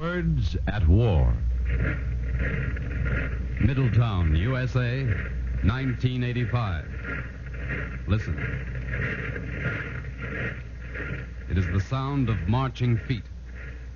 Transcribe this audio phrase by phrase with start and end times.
[0.00, 1.34] Words at War.
[3.60, 5.04] Middletown, USA,
[5.62, 6.84] 1985.
[8.06, 8.36] Listen.
[11.48, 13.24] It is the sound of marching feet.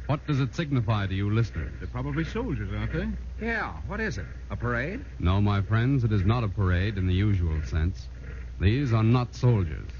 [0.07, 1.73] What does it signify to you, listeners?
[1.79, 3.09] They're probably soldiers, aren't they?
[3.47, 4.27] Yeah, what is it?
[4.51, 5.05] A parade?
[5.19, 8.09] No, my friends, it is not a parade in the usual sense.
[8.59, 9.91] These are not soldiers.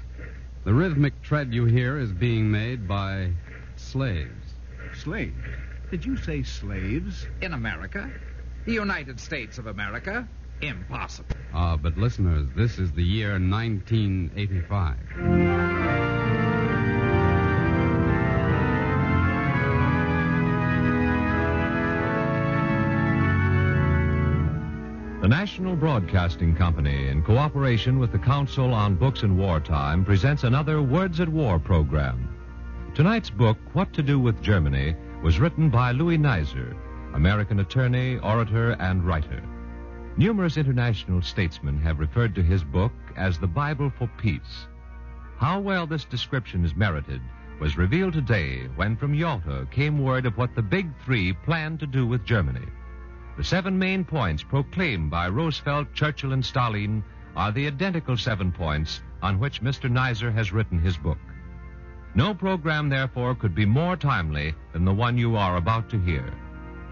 [0.63, 3.31] The rhythmic tread you hear is being made by
[3.75, 4.55] slaves.
[4.93, 5.35] Slaves.
[5.91, 7.27] Did you say slaves?
[7.41, 8.09] In America?
[8.65, 10.25] The United States of America?
[10.61, 11.35] Impossible.
[11.53, 14.95] Ah, but listeners, this is the year 1985.
[25.21, 30.81] The National Broadcasting Company, in cooperation with the Council on Books in Wartime, presents another
[30.81, 32.29] Words at War program.
[32.95, 36.75] Tonight's book, What to Do with Germany, was written by Louis Nizer,
[37.13, 39.43] American attorney, orator, and writer.
[40.17, 44.67] Numerous international statesmen have referred to his book as the Bible for Peace.
[45.37, 47.21] How well this description is merited
[47.59, 51.87] was revealed today when from Yalta came word of what the Big Three planned to
[51.87, 52.65] do with Germany.
[53.37, 57.03] The seven main points proclaimed by Roosevelt, Churchill, and Stalin
[57.35, 59.89] are the identical seven points on which Mr.
[59.89, 61.19] Nizer has written his book.
[62.13, 66.33] No program, therefore, could be more timely than the one you are about to hear.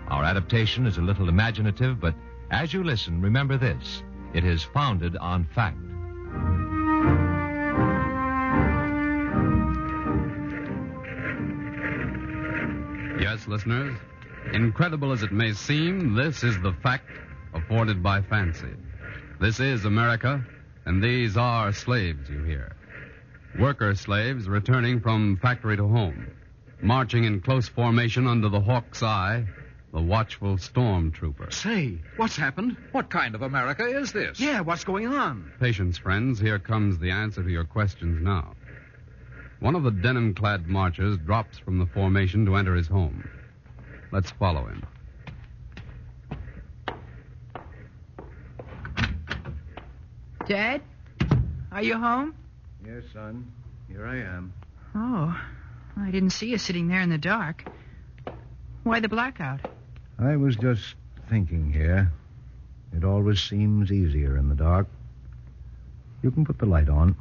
[0.08, 2.16] Our adaptation is a little imaginative, but
[2.52, 4.02] as you listen, remember this
[4.34, 5.78] it is founded on fact.
[13.20, 13.98] Yes, listeners,
[14.54, 17.10] incredible as it may seem, this is the fact
[17.54, 18.74] afforded by fancy.
[19.42, 20.44] This is America,
[20.86, 22.76] and these are slaves you hear.
[23.58, 26.28] Worker slaves returning from factory to home,
[26.82, 29.46] marching in close formation under the hawk's eye,
[29.92, 31.52] the watchful stormtrooper.
[31.52, 32.78] Say, what's happened?
[32.92, 34.40] What kind of America is this?
[34.40, 35.52] Yeah, what's going on?
[35.60, 36.40] Patience, friends.
[36.40, 38.56] Here comes the answer to your questions now.
[39.60, 43.28] One of the denim clad marchers drops from the formation to enter his home.
[44.12, 44.86] Let's follow him.
[50.48, 50.82] Dad?
[51.72, 52.34] Are you home?
[52.92, 53.52] Yes, son.
[53.88, 54.52] Here I am.
[54.96, 55.40] Oh,
[55.96, 57.64] I didn't see you sitting there in the dark.
[58.82, 59.60] Why the blackout?
[60.18, 60.96] I was just
[61.30, 62.12] thinking here.
[62.96, 64.88] It always seems easier in the dark.
[66.24, 67.16] You can put the light on.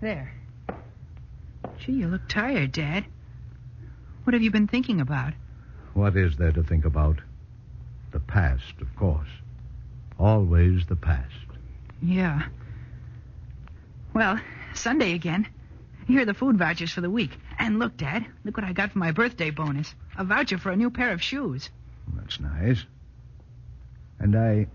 [0.00, 0.32] There.
[1.80, 3.04] Gee, you look tired, Dad.
[4.22, 5.32] What have you been thinking about?
[5.94, 7.18] What is there to think about?
[8.12, 9.30] The past, of course.
[10.16, 11.32] Always the past.
[12.00, 12.42] Yeah.
[14.14, 14.38] Well,
[14.74, 15.48] Sunday again.
[16.06, 17.30] Here are the food vouchers for the week.
[17.58, 19.94] And look, Dad, look what I got for my birthday bonus.
[20.18, 21.70] A voucher for a new pair of shoes.
[22.14, 22.84] That's nice.
[24.18, 24.66] And I.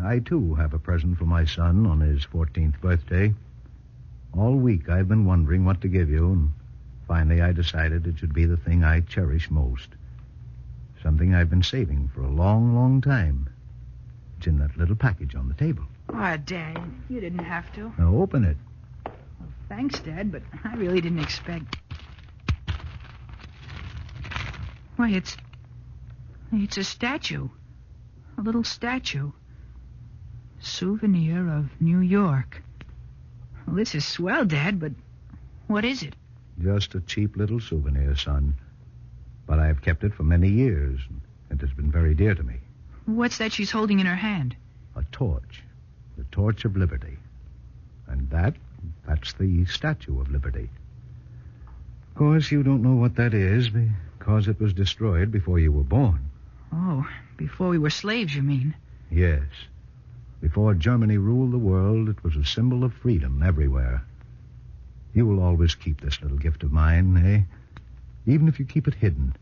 [0.00, 3.34] I, too, have a present for my son on his 14th birthday.
[4.32, 6.52] All week I've been wondering what to give you, and
[7.08, 9.88] finally I decided it should be the thing I cherish most.
[11.02, 13.48] Something I've been saving for a long, long time.
[14.36, 15.82] It's in that little package on the table.
[16.10, 17.92] Oh, Dad, you didn't have to.
[17.98, 18.56] Now open it.
[19.68, 21.76] Thanks, Dad, but I really didn't expect.
[24.96, 25.36] Why, it's.
[26.52, 27.48] It's a statue.
[28.38, 29.32] A little statue.
[30.60, 32.62] Souvenir of New York.
[33.66, 34.92] Well, this is swell, Dad, but
[35.66, 36.16] what is it?
[36.60, 38.54] Just a cheap little souvenir, son.
[39.46, 42.56] But I've kept it for many years, and it has been very dear to me.
[43.04, 44.56] What's that she's holding in her hand?
[44.96, 45.62] A torch.
[46.16, 47.18] The torch of liberty.
[48.06, 48.54] And that,
[49.08, 50.68] that's the Statue of Liberty.
[52.10, 55.82] Of course, you don't know what that is because it was destroyed before you were
[55.82, 56.28] born.
[56.74, 57.08] Oh,
[57.38, 58.74] before we were slaves, you mean?
[59.10, 59.46] Yes.
[60.42, 64.04] Before Germany ruled the world, it was a symbol of freedom everywhere.
[65.14, 68.30] You will always keep this little gift of mine, eh?
[68.30, 69.34] Even if you keep it hidden.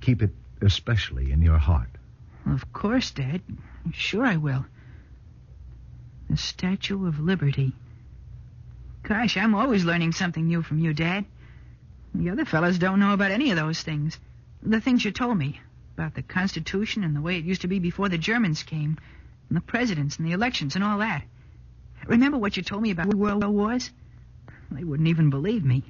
[0.00, 1.90] Keep it especially in your heart.
[2.46, 3.42] Of course, Dad.
[3.92, 4.64] Sure I will.
[6.30, 7.74] The Statue of Liberty.
[9.02, 11.24] Gosh, I'm always learning something new from you, Dad.
[12.14, 14.18] The other fellows don't know about any of those things.
[14.62, 15.60] The things you told me
[15.96, 18.98] about the Constitution and the way it used to be before the Germans came,
[19.48, 21.24] and the presidents and the elections and all that.
[22.06, 23.90] Remember what you told me about the world War wars?
[24.70, 25.82] They wouldn't even believe me.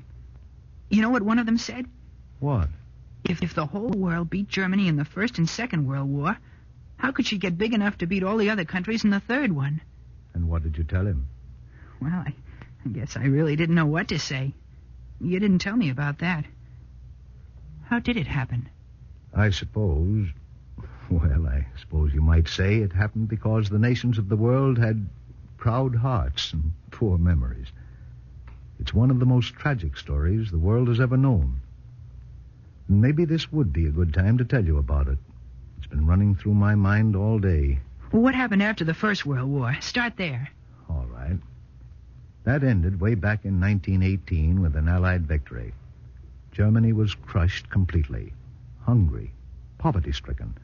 [0.88, 1.86] You know what one of them said?
[2.40, 2.68] What?
[3.24, 6.36] If, if the whole world beat Germany in the First and Second World War,
[6.96, 9.52] how could she get big enough to beat all the other countries in the third
[9.52, 9.80] one?
[10.34, 11.26] And what did you tell him?
[12.00, 12.34] Well, I,
[12.84, 14.52] I guess I really didn't know what to say.
[15.20, 16.44] You didn't tell me about that.
[17.84, 18.68] How did it happen?
[19.34, 20.28] I suppose,
[21.10, 25.08] well, I suppose you might say it happened because the nations of the world had
[25.56, 27.68] proud hearts and poor memories.
[28.80, 31.60] It's one of the most tragic stories the world has ever known.
[32.88, 35.18] Maybe this would be a good time to tell you about it.
[35.78, 37.78] It's been running through my mind all day.
[38.10, 39.76] What happened after the First World War?
[39.80, 40.50] Start there.
[42.44, 45.74] That ended way back in 1918 with an Allied victory.
[46.50, 48.32] Germany was crushed completely,
[48.80, 49.32] hungry,
[49.78, 50.54] poverty stricken.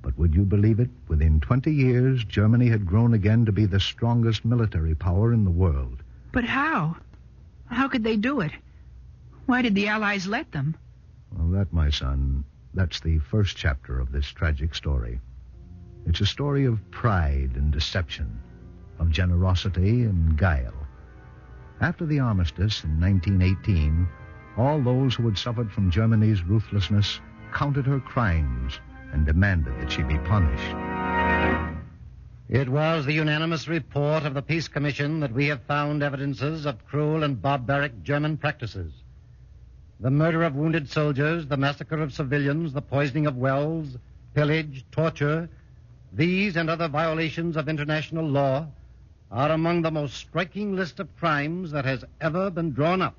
[0.00, 0.88] But would you believe it?
[1.08, 5.50] Within 20 years, Germany had grown again to be the strongest military power in the
[5.50, 6.02] world.
[6.32, 6.96] But how?
[7.66, 8.52] How could they do it?
[9.46, 10.76] Why did the Allies let them?
[11.30, 15.20] Well, that, my son, that's the first chapter of this tragic story.
[16.06, 18.40] It's a story of pride and deception,
[18.98, 20.85] of generosity and guile.
[21.80, 24.08] After the armistice in 1918,
[24.56, 27.20] all those who had suffered from Germany's ruthlessness
[27.52, 28.80] counted her crimes
[29.12, 30.74] and demanded that she be punished.
[32.48, 36.86] It was the unanimous report of the Peace Commission that we have found evidences of
[36.86, 38.92] cruel and barbaric German practices.
[40.00, 43.98] The murder of wounded soldiers, the massacre of civilians, the poisoning of wells,
[44.32, 45.48] pillage, torture,
[46.12, 48.66] these and other violations of international law
[49.36, 53.14] are among the most striking list of crimes that has ever been drawn up.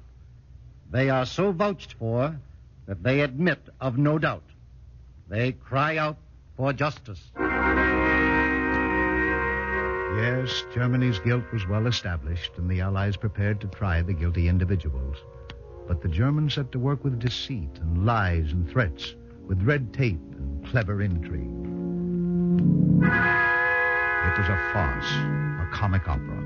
[0.90, 2.36] They are so vouched for
[2.88, 4.42] that they admit of no doubt.
[5.28, 6.18] They cry out
[6.56, 7.22] for justice.
[10.18, 15.18] Yes, Germany's guilt was well established, and the Allies prepared to try the guilty individuals.
[15.88, 19.14] But the Germans set to work with deceit and lies and threats,
[19.46, 21.44] with red tape and clever intrigue.
[23.04, 25.14] It was a farce,
[25.72, 26.44] comic opera.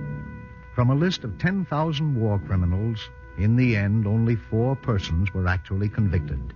[0.73, 5.89] From a list of 10,000 war criminals, in the end, only four persons were actually
[5.89, 6.53] convicted.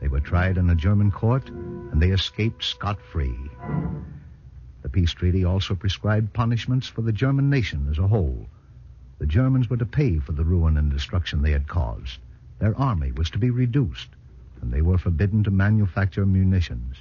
[0.00, 3.36] They were tried in a German court, and they escaped scot free.
[4.82, 8.48] The peace treaty also prescribed punishments for the German nation as a whole.
[9.18, 12.20] The Germans were to pay for the ruin and destruction they had caused.
[12.58, 14.08] Their army was to be reduced,
[14.60, 16.96] and they were forbidden to manufacture munitions.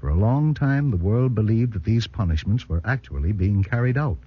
[0.00, 4.18] For a long time, the world believed that these punishments were actually being carried out.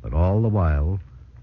[0.00, 1.00] But all the while,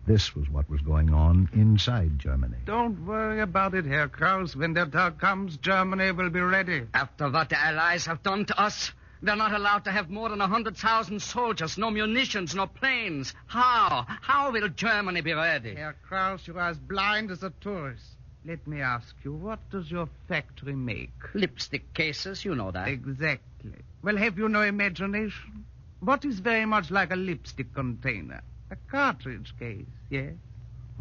[0.08, 2.58] this was what was going on inside Germany.
[2.66, 4.56] Don't worry about it, Herr Kraus.
[4.56, 6.84] When the time comes, Germany will be ready.
[6.94, 8.92] After what the Allies have done to us,
[9.22, 13.34] we're not allowed to have more than a 100,000 soldiers, no munitions, no planes.
[13.48, 14.06] How?
[14.08, 15.76] How will Germany be ready?
[15.76, 18.06] Herr Kraus, you are as blind as a tourist.
[18.46, 21.12] Let me ask you, what does your factory make?
[21.34, 22.88] Lipstick cases, you know that.
[22.88, 23.74] Exactly.
[24.02, 25.66] Well, have you no imagination?
[26.00, 28.42] What is very much like a lipstick container?
[28.72, 30.34] A cartridge case, yes?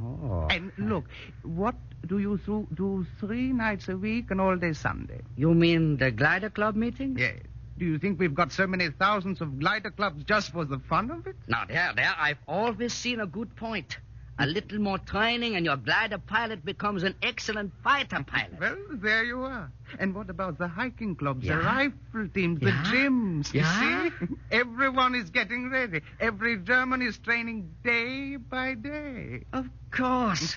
[0.02, 0.46] Oh.
[0.50, 1.04] And look,
[1.42, 1.76] what
[2.06, 5.20] do you th- do three nights a week and all day Sunday?
[5.36, 7.16] You mean the Glider Club meeting?
[7.18, 7.36] Yes.
[7.78, 11.12] Do you think we've got so many thousands of glider clubs just for the fun
[11.12, 11.36] of it?
[11.46, 13.98] Now, there, there, I've always seen a good point.
[14.40, 18.60] A little more training and your glider pilot becomes an excellent fighter pilot.
[18.60, 19.70] Well, there you are.
[19.98, 21.56] And what about the hiking clubs, Yeah.
[21.56, 22.70] the rifle teams, Yeah.
[22.70, 23.52] the gyms?
[23.52, 24.10] You Yeah.
[24.10, 24.26] see?
[24.52, 26.02] Everyone is getting ready.
[26.20, 29.44] Every German is training day by day.
[29.52, 30.56] Of course.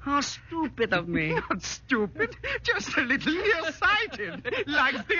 [0.00, 1.32] How stupid of me.
[1.50, 5.14] Not stupid, just a little nearsighted, like the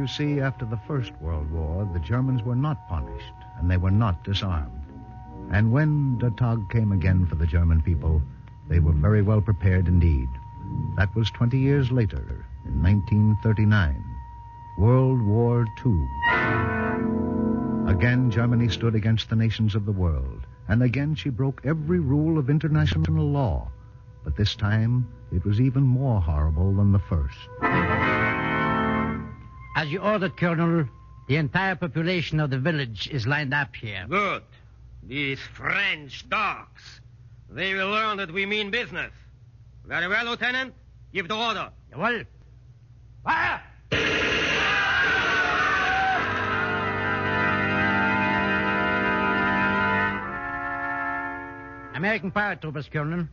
[0.00, 3.90] you see, after the First World War, the Germans were not punished, and they were
[3.90, 4.82] not disarmed.
[5.50, 8.22] And when Der Tag came again for the German people,
[8.66, 10.30] they were very well prepared indeed.
[10.96, 14.02] That was 20 years later, in 1939,
[14.78, 15.92] World War II.
[17.94, 22.38] Again, Germany stood against the nations of the world, and again she broke every rule
[22.38, 23.70] of international law.
[24.24, 28.29] But this time, it was even more horrible than the first.
[29.76, 30.88] As you ordered, Colonel,
[31.28, 34.04] the entire population of the village is lined up here.
[34.08, 34.42] Good.
[35.02, 37.00] These French dogs.
[37.48, 39.12] They will learn that we mean business.
[39.84, 40.74] Very well, Lieutenant.
[41.12, 41.70] Give the order.
[41.96, 42.22] Well,
[43.24, 43.62] fire!
[51.94, 53.28] American paratroopers, Colonel.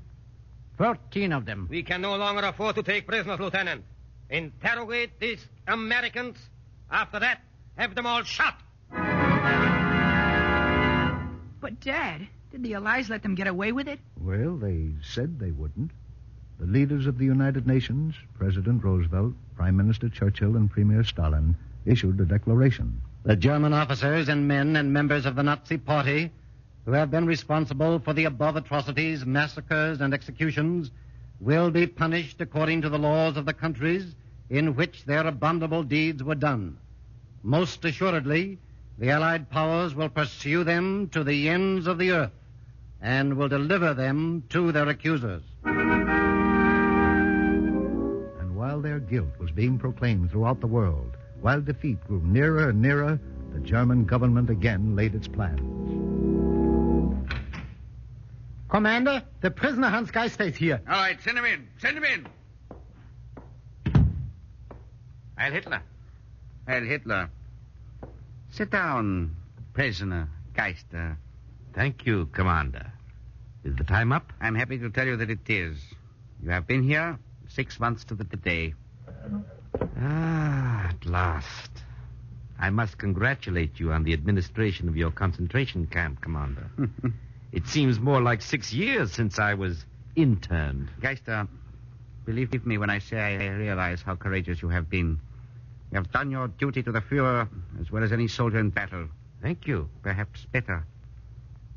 [0.77, 1.67] Fourteen of them.
[1.69, 3.83] We can no longer afford to take prisoners, Lieutenant.
[4.29, 6.37] Interrogate these Americans.
[6.91, 7.41] After that,
[7.75, 8.59] have them all shot.
[11.59, 13.99] But, Dad, did the Allies let them get away with it?
[14.19, 15.91] Well, they said they wouldn't.
[16.59, 21.55] The leaders of the United Nations, President Roosevelt, Prime Minister Churchill, and Premier Stalin,
[21.85, 23.01] issued a declaration.
[23.23, 26.31] The German officers and men and members of the Nazi Party
[26.85, 30.89] who have been responsible for the above atrocities, massacres, and executions
[31.39, 34.15] will be punished according to the laws of the countries
[34.49, 36.77] in which their abominable deeds were done.
[37.43, 38.57] Most assuredly,
[38.97, 42.31] the Allied powers will pursue them to the ends of the earth
[43.01, 45.43] and will deliver them to their accusers.
[45.63, 45.75] And
[48.55, 53.19] while their guilt was being proclaimed throughout the world, while defeat grew nearer and nearer,
[53.53, 56.06] the German government again laid its plans.
[58.69, 60.81] Commander, the prisoner Hans Geister is here.
[60.87, 61.67] All right, send him in.
[61.79, 62.27] Send him in.
[65.37, 65.81] Heil Hitler.
[66.67, 67.29] Heil Hitler.
[68.51, 69.35] Sit down,
[69.73, 71.17] prisoner Geister.
[71.73, 72.91] Thank you, Commander.
[73.63, 74.33] Is the time up?
[74.41, 75.77] I'm happy to tell you that it is.
[76.43, 77.17] You have been here
[77.49, 78.73] six months to the day.
[79.99, 81.71] Ah, at last.
[82.59, 86.69] I must congratulate you on the administration of your concentration camp, Commander.
[87.51, 89.85] it seems more like six years since I was
[90.15, 90.89] interned.
[90.99, 91.47] Geister,
[92.25, 95.19] believe me when I say I realize how courageous you have been.
[95.91, 97.47] You have done your duty to the Fuhrer
[97.79, 99.07] as well as any soldier in battle.
[99.41, 99.89] Thank you.
[100.03, 100.85] Perhaps better.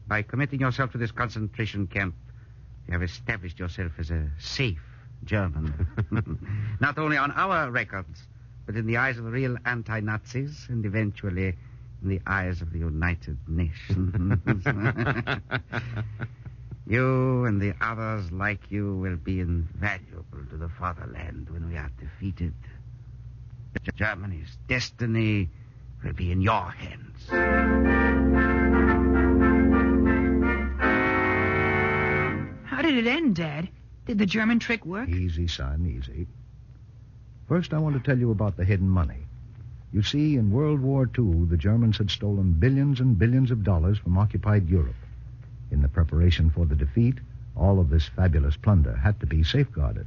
[0.09, 2.15] By committing yourself to this concentration camp,
[2.87, 4.83] you have established yourself as a safe
[5.25, 5.87] German.
[6.81, 8.27] Not only on our records,
[8.67, 11.57] but in the eyes of the real anti Nazis and eventually
[12.03, 14.41] in the eyes of the United Nations.
[16.87, 21.91] you and the others like you will be invaluable to the fatherland when we are
[21.99, 22.55] defeated.
[23.95, 25.49] Germany's destiny
[26.05, 27.29] will be in your hands.
[32.65, 33.69] How did it end, Dad?
[34.07, 35.09] Did the German trick work?
[35.09, 36.27] Easy, son, easy.
[37.49, 39.27] First, I want to tell you about the hidden money.
[39.93, 43.99] You see, in World War II, the Germans had stolen billions and billions of dollars
[43.99, 44.95] from occupied Europe.
[45.71, 47.19] In the preparation for the defeat,
[47.57, 50.07] all of this fabulous plunder had to be safeguarded.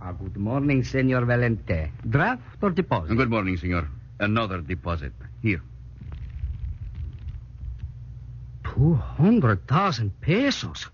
[0.00, 1.90] Ah, good morning, Senor Valente.
[2.08, 3.16] Draft or deposit?
[3.16, 3.88] Good morning, senor.
[4.18, 5.12] Another deposit.
[5.42, 5.62] Here.
[8.64, 10.86] Two hundred thousand pesos.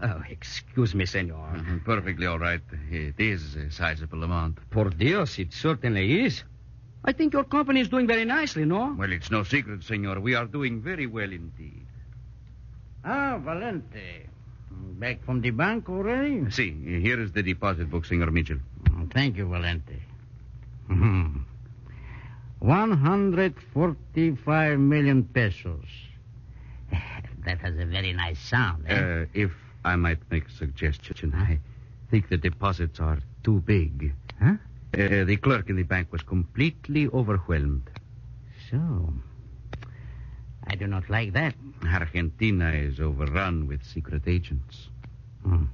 [0.00, 1.48] Oh, excuse me, senor.
[1.56, 2.60] Mhm, Perfectly all right.
[2.90, 4.58] It is a sizable amount.
[4.70, 6.44] Por Dios, it certainly is.
[7.04, 8.94] I think your company is doing very nicely, no?
[8.96, 10.20] Well, it's no secret, senor.
[10.20, 11.86] We are doing very well indeed.
[13.04, 14.26] Ah, Valente.
[15.00, 16.48] Back from the bank already?
[16.50, 18.58] See, here is the deposit book, Senor Mitchell.
[19.12, 20.00] Thank you, Valente.
[20.88, 21.40] Hmm.
[22.60, 25.84] 145 million pesos.
[27.44, 28.94] That has a very nice sound, eh?
[28.94, 29.52] Uh, if
[29.88, 31.58] I might make a suggestion, I
[32.10, 34.12] think the deposits are too big.
[34.38, 34.54] Huh?
[34.94, 37.88] Uh, the clerk in the bank was completely overwhelmed.
[38.70, 39.12] So.
[40.66, 41.54] I do not like that.
[41.86, 44.88] Argentina is overrun with secret agents.
[45.42, 45.64] Hmm.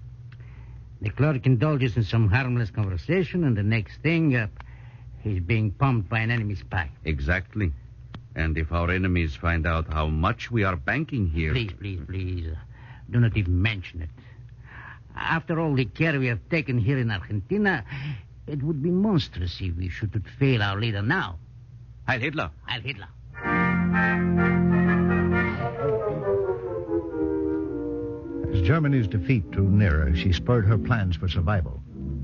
[1.01, 4.47] The clerk indulges in some harmless conversation, and the next thing, uh,
[5.23, 6.89] he's being pumped by an enemy spy.
[7.05, 7.73] Exactly.
[8.37, 11.53] And if our enemies find out how much we are banking here.
[11.53, 12.47] Please, please, please.
[13.11, 14.11] Do not even mention it.
[15.17, 17.85] After all the care we have taken here in Argentina,
[18.47, 21.39] it would be monstrous if we should fail our leader now.
[22.07, 22.51] Heil Hitler.
[22.67, 23.09] Heil Hitler.
[28.53, 31.81] As Germany's defeat drew nearer, she spurred her plans for survival.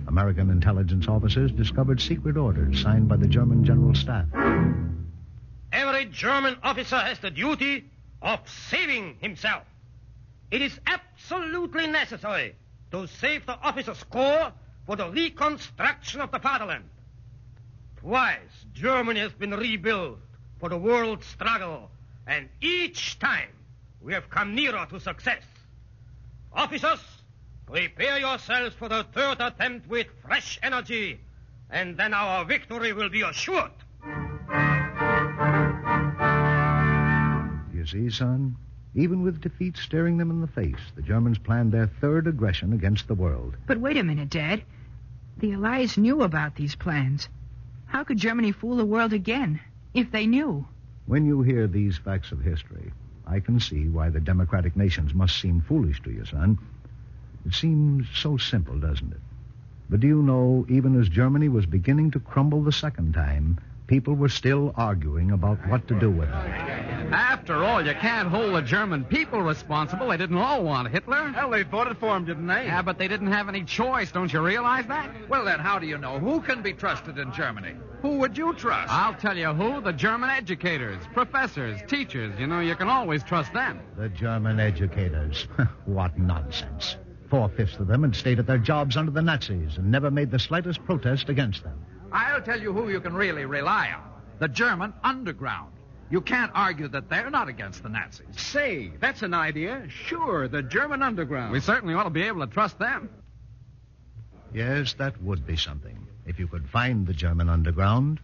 [0.06, 4.26] American intelligence officers discovered secret orders signed by the German General Staff.
[5.72, 7.84] Every German officer has the duty
[8.20, 9.62] of saving himself.
[10.50, 12.56] It is absolutely necessary
[12.90, 14.52] to save the officers' corps
[14.84, 16.88] for the reconstruction of the fatherland.
[17.98, 20.18] Twice Germany has been rebuilt
[20.58, 21.90] for the world struggle,
[22.26, 23.50] and each time
[24.00, 25.42] we have come nearer to success.
[26.52, 27.00] Officers,
[27.66, 31.20] prepare yourselves for the third attempt with fresh energy,
[31.70, 33.70] and then our victory will be assured.
[37.72, 38.56] You see, son?
[38.94, 43.06] Even with defeat staring them in the face, the Germans planned their third aggression against
[43.06, 43.56] the world.
[43.66, 44.62] But wait a minute, Dad.
[45.38, 47.28] The Allies knew about these plans.
[47.86, 49.60] How could Germany fool the world again
[49.94, 50.66] if they knew?
[51.06, 52.92] When you hear these facts of history,
[53.26, 56.58] I can see why the democratic nations must seem foolish to you, son.
[57.46, 59.20] It seems so simple, doesn't it?
[59.88, 63.58] But do you know, even as Germany was beginning to crumble the second time,
[63.90, 67.12] people were still arguing about what to do with them.
[67.12, 70.06] After all, you can't hold the German people responsible.
[70.06, 71.32] They didn't all want Hitler.
[71.34, 72.66] Well, they voted for him, didn't they?
[72.66, 74.12] Yeah, but they didn't have any choice.
[74.12, 75.10] Don't you realize that?
[75.28, 76.20] Well, then, how do you know?
[76.20, 77.74] Who can be trusted in Germany?
[78.02, 78.92] Who would you trust?
[78.92, 82.38] I'll tell you who the German educators, professors, teachers.
[82.38, 83.80] You know, you can always trust them.
[83.96, 85.48] The German educators.
[85.86, 86.96] what nonsense.
[87.28, 90.30] Four fifths of them had stayed at their jobs under the Nazis and never made
[90.30, 91.84] the slightest protest against them.
[92.12, 94.02] I'll tell you who you can really rely on
[94.38, 95.72] the German underground.
[96.10, 98.26] You can't argue that they're not against the Nazis.
[98.36, 99.86] Say, that's an idea.
[99.88, 101.52] Sure, the German underground.
[101.52, 103.10] We certainly ought to be able to trust them.
[104.52, 106.08] Yes, that would be something.
[106.26, 108.18] If you could find the German underground.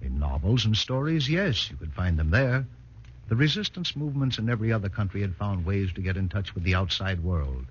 [0.00, 2.66] In novels and stories, yes, you could find them there.
[3.28, 6.64] The resistance movements in every other country had found ways to get in touch with
[6.64, 7.66] the outside world.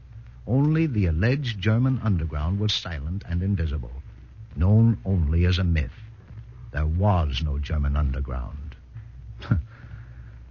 [0.45, 3.91] Only the alleged German underground was silent and invisible,
[4.55, 5.91] known only as a myth.
[6.71, 8.75] There was no German underground.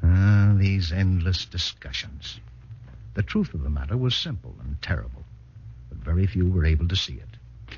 [0.02, 2.40] ah, these endless discussions.
[3.14, 5.24] The truth of the matter was simple and terrible,
[5.88, 7.76] but very few were able to see it.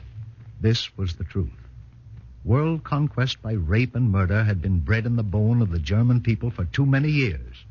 [0.60, 1.50] This was the truth.
[2.44, 6.22] World conquest by rape and murder had been bred in the bone of the German
[6.22, 7.64] people for too many years.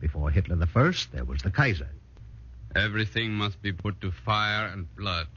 [0.00, 1.88] Before Hitler the First, there was the Kaiser.
[2.76, 5.28] Everything must be put to fire and blood.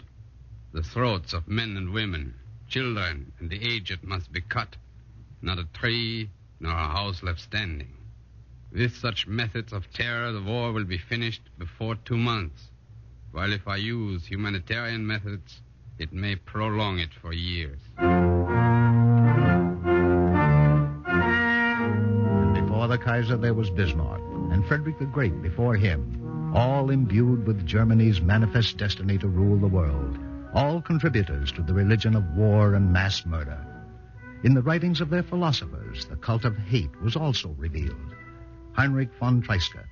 [0.78, 2.36] The throats of men and women,
[2.68, 4.76] children, and the aged must be cut.
[5.42, 6.30] Not a tree
[6.60, 7.96] nor a house left standing.
[8.72, 12.70] With such methods of terror, the war will be finished before two months.
[13.32, 15.64] While if I use humanitarian methods,
[15.98, 17.80] it may prolong it for years.
[17.98, 18.14] And
[22.54, 27.66] before the Kaiser, there was Bismarck, and Frederick the Great before him, all imbued with
[27.66, 30.20] Germany's manifest destiny to rule the world,
[30.58, 33.64] all contributors to the religion of war and mass murder.
[34.44, 38.16] In the writings of their philosophers, the cult of hate was also revealed.
[38.72, 39.86] Heinrich von Treitschke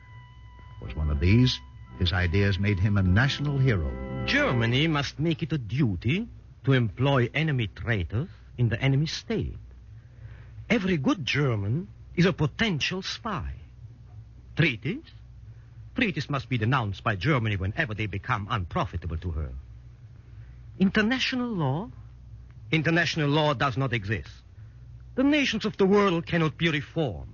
[0.81, 1.59] was one of these.
[1.99, 3.91] His ideas made him a national hero.
[4.25, 6.27] Germany must make it a duty
[6.63, 9.59] to employ enemy traitors in the enemy state.
[10.67, 13.53] Every good German is a potential spy.
[14.55, 15.03] Treaties?
[15.93, 19.51] Treaties must be denounced by Germany whenever they become unprofitable to her.
[20.77, 21.89] International law?
[22.69, 24.29] International law does not exist.
[25.15, 27.31] The nations of the world cannot be reformed.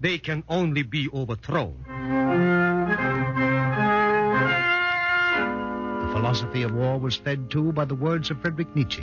[0.00, 1.84] They can only be overthrown.
[6.00, 9.02] The philosophy of war was fed too by the words of Friedrich Nietzsche.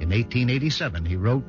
[0.00, 1.44] In 1887, he wrote,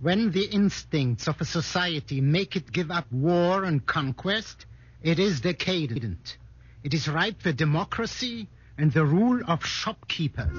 [0.00, 4.66] When the instincts of a society make it give up war and conquest,
[5.02, 6.36] it is decadent.
[6.82, 10.56] It is ripe for democracy and the rule of shopkeepers.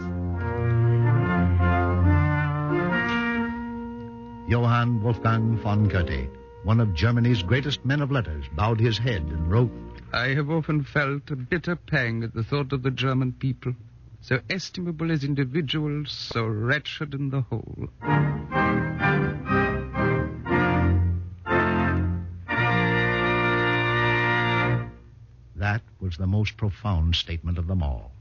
[4.49, 6.27] Johann Wolfgang von Goethe,
[6.63, 9.71] one of Germany's greatest men of letters, bowed his head and wrote,
[10.11, 13.73] I have often felt a bitter pang at the thought of the German people,
[14.21, 17.89] so estimable as individuals, so wretched in the whole.
[26.09, 28.11] Was the most profound statement of them all.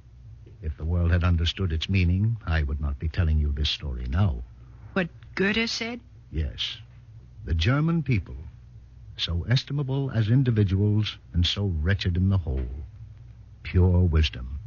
[0.60, 4.04] If the world had understood its meaning, I would not be telling you this story
[4.10, 4.42] now.
[4.92, 6.00] What Goethe said?
[6.30, 6.76] Yes.
[7.46, 8.36] The German people,
[9.16, 12.84] so estimable as individuals and so wretched in the whole.
[13.62, 14.58] Pure wisdom.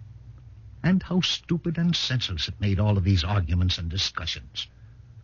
[0.82, 4.66] And how stupid and senseless it made all of these arguments and discussions.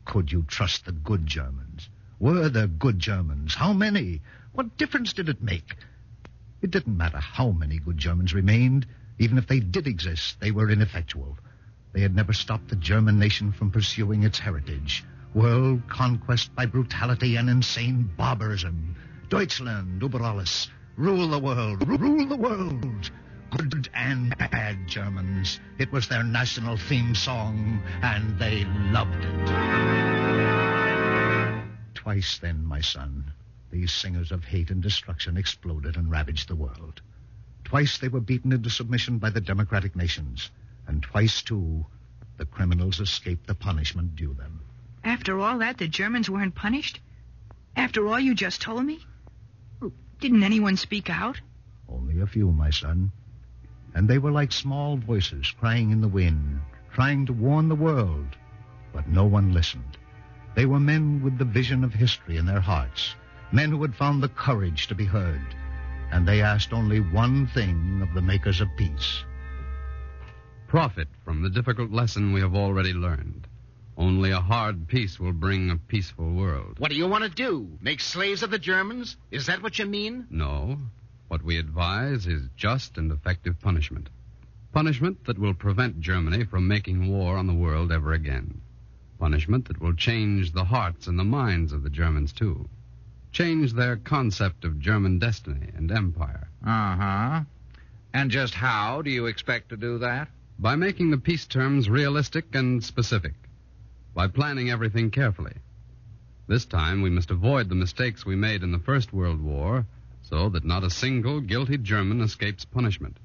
[0.06, 1.90] Could you trust the good Germans?
[2.20, 3.56] Were there good Germans?
[3.56, 4.22] How many?
[4.54, 5.78] What difference did it make?
[6.62, 8.86] It didn't matter how many good Germans remained.
[9.20, 11.38] Even if they did exist, they were ineffectual.
[11.94, 15.04] They had never stopped the German nation from pursuing its heritage.
[15.34, 18.96] World conquest by brutality and insane barbarism.
[19.30, 20.70] Deutschland über alles.
[20.96, 21.88] Rule the world.
[21.88, 23.12] Ru- Rule the world.
[23.52, 25.60] Good and bad Germans.
[25.78, 29.48] It was their national theme song, and they loved it.
[31.94, 33.32] Twice then, my son,
[33.70, 37.02] these singers of hate and destruction exploded and ravaged the world.
[37.64, 40.52] Twice they were beaten into submission by the democratic nations,
[40.88, 41.86] and twice, too,
[42.38, 44.62] the criminals escaped the punishment due them.
[45.04, 47.00] After all that, the Germans weren't punished?
[47.76, 49.00] After all you just told me?
[50.20, 51.40] Didn't anyone speak out?
[51.90, 53.12] Only a few, my son.
[53.94, 56.60] And they were like small voices crying in the wind,
[56.94, 58.36] trying to warn the world.
[58.94, 59.98] But no one listened.
[60.56, 63.16] They were men with the vision of history in their hearts,
[63.52, 65.56] men who had found the courage to be heard.
[66.12, 69.24] And they asked only one thing of the makers of peace.
[70.68, 73.48] Profit from the difficult lesson we have already learned.
[73.98, 76.80] Only a hard peace will bring a peaceful world.
[76.80, 77.78] What do you want to do?
[77.82, 79.18] Make slaves of the Germans?
[79.32, 80.28] Is that what you mean?
[80.30, 80.78] No.
[81.30, 84.10] What we advise is just and effective punishment.
[84.72, 88.62] Punishment that will prevent Germany from making war on the world ever again.
[89.20, 92.70] Punishment that will change the hearts and the minds of the Germans, too.
[93.38, 96.50] Change their concept of German destiny and empire.
[96.66, 97.42] Uh huh.
[98.12, 100.30] And just how do you expect to do that?
[100.58, 103.36] By making the peace terms realistic and specific.
[104.16, 105.54] By planning everything carefully.
[106.48, 109.86] This time we must avoid the mistakes we made in the First World War
[110.24, 113.18] so that not a single guilty German escapes punishment.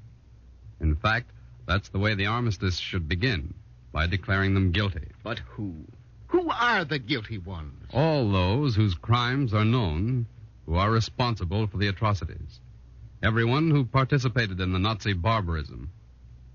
[0.79, 1.31] In fact,
[1.65, 3.55] that's the way the armistice should begin,
[3.91, 5.07] by declaring them guilty.
[5.23, 5.73] But who?
[6.33, 7.91] Who are the guilty ones?
[7.93, 10.25] All those whose crimes are known,
[10.65, 12.59] who are responsible for the atrocities.
[13.21, 15.91] Everyone who participated in the Nazi barbarism.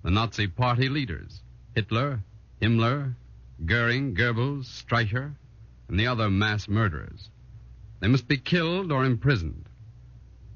[0.02, 1.42] The Nazi party leaders
[1.76, 2.24] Hitler,
[2.60, 3.14] Himmler,
[3.64, 5.36] Goering, Goebbels, Streicher,
[5.86, 7.30] and the other mass murderers.
[8.00, 9.68] They must be killed or imprisoned.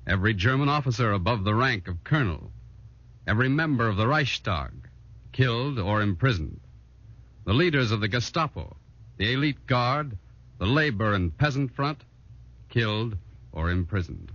[0.04, 2.50] Every German officer above the rank of colonel,
[3.24, 4.72] every member of the Reichstag,
[5.30, 6.58] killed or imprisoned.
[7.44, 8.78] The leaders of the Gestapo,
[9.16, 10.16] the elite guard,
[10.59, 12.03] the labor and peasant front,
[12.68, 13.16] killed
[13.53, 14.33] or imprisoned.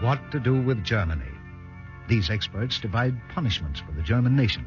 [0.00, 1.30] What to do with Germany?
[2.08, 4.64] These experts divide punishments for the German nation,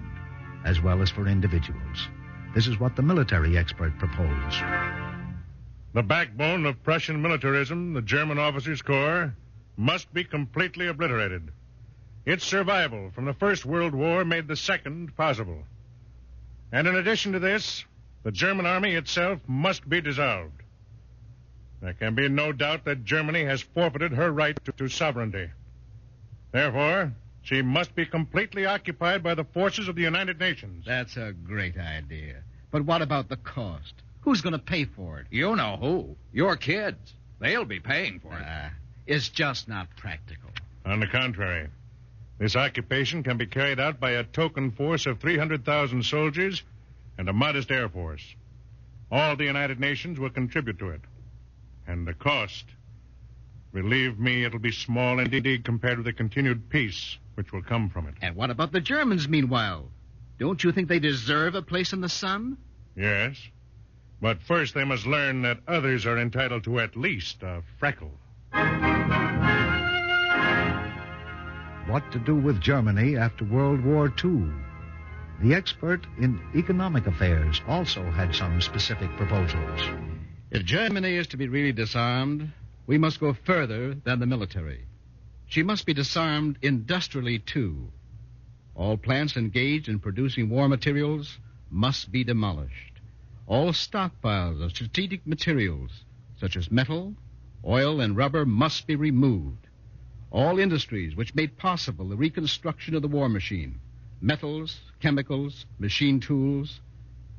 [0.64, 2.08] as well as for individuals.
[2.54, 4.62] This is what the military expert proposed.
[5.94, 9.36] The backbone of Prussian militarism, the German officers' corps,
[9.78, 11.52] must be completely obliterated.
[12.26, 15.64] Its survival from the First World War made the Second possible.
[16.72, 17.86] And in addition to this,
[18.24, 20.64] the German army itself must be dissolved.
[21.82, 25.50] There can be no doubt that Germany has forfeited her right to, to sovereignty.
[26.52, 30.86] Therefore, she must be completely occupied by the forces of the United Nations.
[30.86, 32.44] That's a great idea.
[32.72, 33.94] But what about the cost?
[34.22, 35.28] Who's going to pay for it?
[35.30, 36.16] You know who.
[36.34, 37.14] Your kids.
[37.40, 38.44] They'll be paying for it.
[38.44, 38.70] Uh,
[39.06, 40.50] it's just not practical.
[40.86, 41.68] On the contrary,
[42.38, 46.64] this occupation can be carried out by a token force of 300,000 soldiers
[47.18, 48.36] and a modest air force.
[49.12, 51.02] All the United Nations will contribute to it.
[51.88, 52.66] And the cost,
[53.74, 58.08] believe me, it'll be small indeed compared with the continued peace which will come from
[58.08, 58.16] it.
[58.22, 59.90] And what about the Germans, meanwhile?
[60.40, 62.58] Don't you think they deserve a place in the sun?
[62.96, 63.38] Yes.
[64.22, 68.12] But first they must learn that others are entitled to at least a freckle.
[71.88, 74.50] What to do with Germany after World War II?
[75.40, 79.82] The expert in economic affairs also had some specific proposals.
[80.50, 82.52] If Germany is to be really disarmed,
[82.88, 84.86] we must go further than the military.
[85.46, 87.92] She must be disarmed industrially, too.
[88.74, 91.38] All plants engaged in producing war materials
[91.70, 93.00] must be demolished.
[93.46, 96.04] All stockpiles of strategic materials,
[96.40, 97.14] such as metal,
[97.64, 99.65] oil, and rubber, must be removed.
[100.36, 103.80] All industries which made possible the reconstruction of the war machine,
[104.20, 106.82] metals, chemicals, machine tools,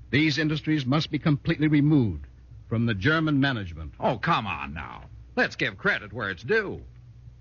[0.08, 2.24] these industries must be completely removed
[2.70, 3.92] from the German management.
[4.00, 5.02] Oh, come on now.
[5.36, 6.80] Let's give credit where it's due.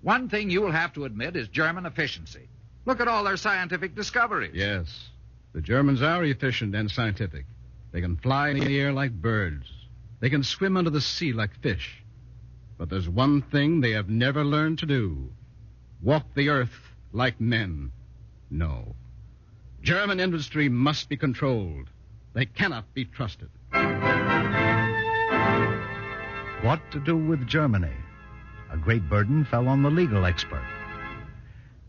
[0.02, 2.50] One thing you'll have to admit is German efficiency.
[2.84, 4.54] Look at all their scientific discoveries.
[4.54, 5.08] Yes,
[5.54, 7.46] the Germans are efficient and scientific.
[7.92, 9.72] They can fly in the air like birds.
[10.20, 12.04] They can swim under the sea like fish.
[12.76, 15.30] But there's one thing they have never learned to do
[16.06, 17.90] walk the earth like men.
[18.48, 18.94] No.
[19.82, 21.90] German industry must be controlled.
[22.32, 23.48] They cannot be trusted.
[26.62, 27.96] What to do with Germany?
[28.70, 30.64] A great burden fell on the legal expert.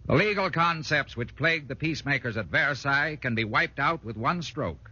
[0.08, 4.42] The legal concepts which plagued the peacemakers at Versailles can be wiped out with one
[4.42, 4.90] stroke.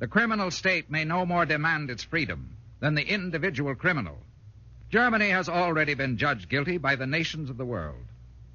[0.00, 4.18] The criminal state may no more demand its freedom than the individual criminal.
[4.90, 8.04] Germany has already been judged guilty by the nations of the world.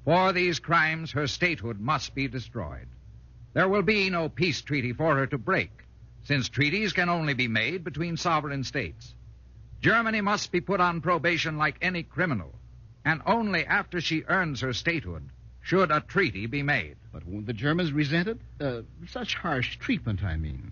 [0.06, 2.86] For these crimes, her statehood must be destroyed.
[3.54, 5.72] There will be no peace treaty for her to break,
[6.22, 9.16] since treaties can only be made between sovereign states.
[9.80, 12.54] Germany must be put on probation like any criminal,
[13.04, 15.28] and only after she earns her statehood
[15.60, 16.94] should a treaty be made.
[17.12, 18.38] But won't the Germans resent it?
[18.60, 20.70] Uh, such harsh treatment, I mean.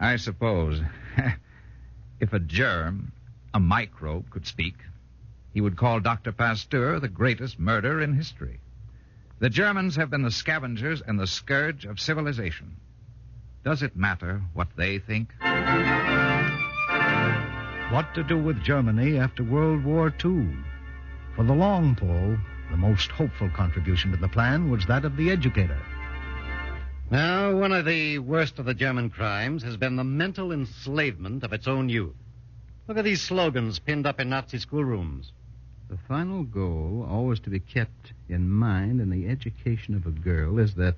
[0.00, 0.80] I suppose.
[2.20, 3.12] if a germ,
[3.54, 4.74] a microbe, could speak,
[5.54, 6.32] he would call Dr.
[6.32, 8.58] Pasteur the greatest murderer in history.
[9.42, 12.76] The Germans have been the scavengers and the scourge of civilization.
[13.64, 15.34] Does it matter what they think?
[17.90, 20.46] What to do with Germany after World War II?
[21.34, 22.36] For the long pole,
[22.70, 25.82] the most hopeful contribution to the plan was that of the educator.
[27.10, 31.52] Now, one of the worst of the German crimes has been the mental enslavement of
[31.52, 32.14] its own youth.
[32.86, 35.32] Look at these slogans pinned up in Nazi schoolrooms.
[35.92, 40.58] The final goal, always to be kept in mind in the education of a girl,
[40.58, 40.94] is that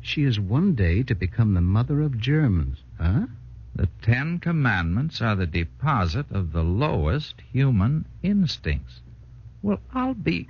[0.00, 2.82] she is one day to become the mother of Germans.
[3.00, 3.26] Huh?
[3.76, 9.00] The Ten Commandments are the deposit of the lowest human instincts.
[9.62, 10.48] Well, I'll be.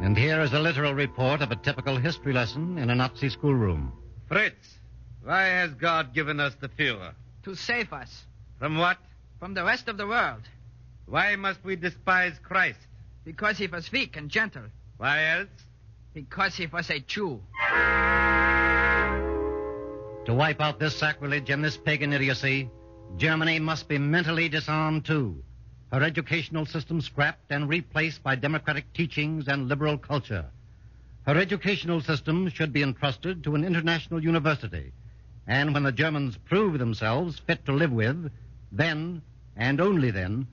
[0.00, 3.92] And here is a literal report of a typical history lesson in a Nazi schoolroom.
[4.28, 4.78] Fritz,
[5.22, 7.12] why has God given us the Führer?
[7.42, 8.24] To save us
[8.58, 8.98] From what?
[9.38, 10.42] from the rest of the world.
[11.06, 12.78] Why must we despise Christ?
[13.24, 14.64] Because he was weak and gentle.
[14.96, 15.48] Why else?
[16.14, 17.42] Because he was a Jew.
[20.24, 22.70] To wipe out this sacrilege and this pagan idiocy,
[23.16, 25.42] Germany must be mentally disarmed too.
[25.92, 30.46] Her educational system scrapped and replaced by democratic teachings and liberal culture.
[31.24, 34.92] Her educational system should be entrusted to an international university.
[35.46, 38.32] And when the Germans prove themselves fit to live with,
[38.72, 39.22] then,
[39.56, 40.46] and only then,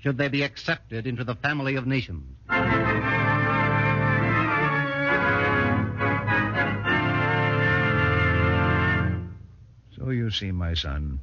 [0.00, 2.36] should they be accepted into the family of nations.
[9.96, 11.20] So you see, my son,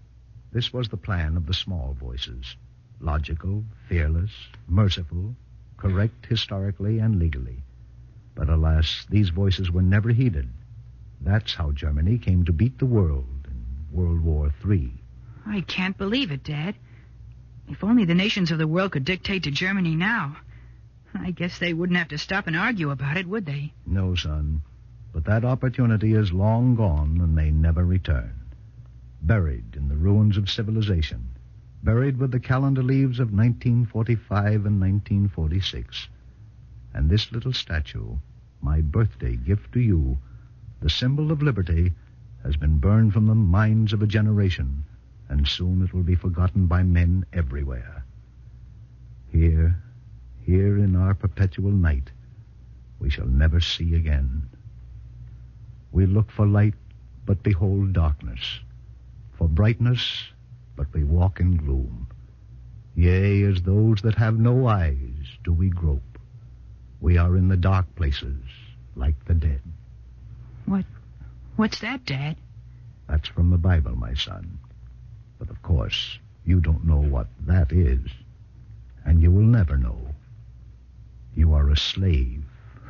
[0.51, 2.55] this was the plan of the small voices
[3.01, 4.31] logical, fearless,
[4.67, 5.33] merciful,
[5.77, 7.63] correct historically and legally.
[8.35, 10.49] But alas, these voices were never heeded.
[11.21, 14.98] That's how Germany came to beat the world in World War III.
[15.45, 16.75] I can't believe it, Dad.
[17.67, 20.37] If only the nations of the world could dictate to Germany now.
[21.13, 23.73] I guess they wouldn't have to stop and argue about it, would they?
[23.85, 24.61] No, son.
[25.11, 28.33] But that opportunity is long gone and may never return.
[29.21, 31.29] Buried in the ruins of civilization.
[31.83, 36.07] Buried with the calendar leaves of 1945 and 1946.
[36.93, 38.17] And this little statue,
[38.61, 40.17] my birthday gift to you,
[40.81, 41.93] the symbol of liberty,
[42.43, 44.83] has been burned from the minds of a generation,
[45.29, 48.03] and soon it will be forgotten by men everywhere.
[49.31, 49.77] Here,
[50.41, 52.11] here in our perpetual night,
[52.99, 54.49] we shall never see again.
[55.91, 56.73] We look for light,
[57.25, 58.59] but behold darkness.
[59.37, 60.23] For brightness,
[60.75, 62.07] but we walk in gloom.
[62.95, 66.17] Yea, as those that have no eyes do we grope.
[66.99, 68.41] We are in the dark places,
[68.95, 69.61] like the dead.
[70.65, 70.85] What?
[71.55, 72.35] What's that, Dad?
[73.07, 74.59] That's from the Bible, my son.
[75.39, 78.01] But of course, you don't know what that is,
[79.05, 79.97] and you will never know.
[81.33, 82.43] You are a slave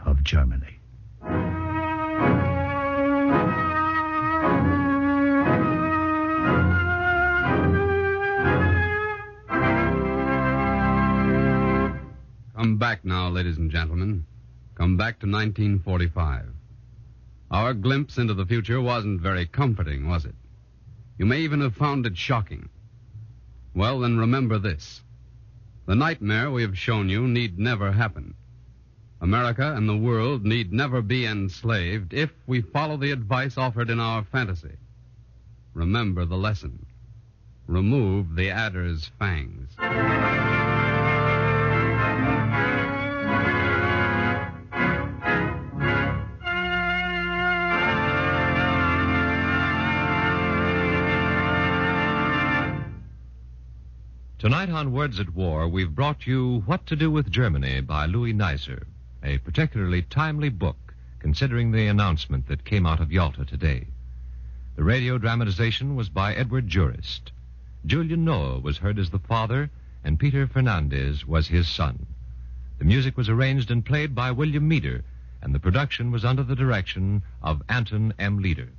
[0.04, 0.80] of Germany.
[12.56, 14.26] Come back now, ladies and gentlemen.
[14.74, 16.46] Come back to 1945.
[17.52, 20.36] Our glimpse into the future wasn't very comforting, was it?
[21.20, 22.70] You may even have found it shocking.
[23.76, 25.02] Well, then remember this.
[25.86, 28.36] The nightmare we have shown you need never happen.
[29.20, 34.00] America and the world need never be enslaved if we follow the advice offered in
[34.00, 34.78] our fantasy.
[35.74, 36.86] Remember the lesson.
[37.68, 39.76] Remove the adder's fangs.
[54.40, 58.34] Tonight on Words at War, we've brought you What to Do with Germany by Louis
[58.34, 58.86] Nizer,
[59.22, 63.88] a particularly timely book considering the announcement that came out of Yalta today.
[64.78, 67.34] The radio dramatization was by Edward Jurist.
[67.86, 69.70] Julian Noa was heard as the father,
[70.06, 72.06] and Peter Fernandez was his son.
[72.78, 75.04] The music was arranged and played by William Meeder,
[75.42, 78.40] and the production was under the direction of Anton M.
[78.40, 78.70] Leader.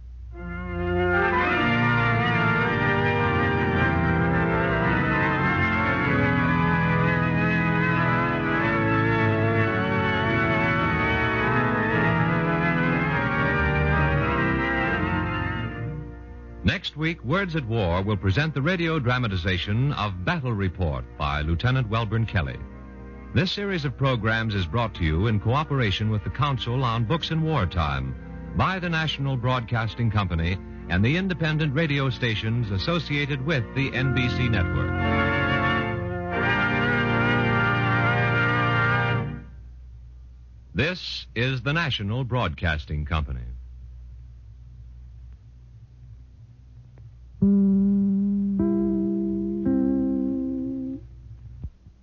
[17.00, 22.28] Week, Words at War will present the radio dramatization of Battle Report by Lieutenant Welbourn
[22.28, 22.58] Kelly.
[23.34, 27.30] This series of programs is brought to you in cooperation with the Council on Books
[27.30, 28.14] in Wartime
[28.54, 30.58] by the National Broadcasting Company
[30.90, 34.90] and the independent radio stations associated with the NBC network.
[40.74, 43.40] This is the National Broadcasting Company.